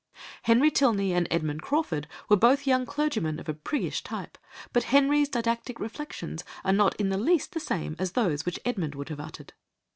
[0.41, 4.35] Henry Tilney and Edmund Crawford were both young clergymen of a priggish type,
[4.73, 8.95] but Henry's didactic reflections are not in the least the same as those which Edmund
[8.95, 9.53] would have uttered.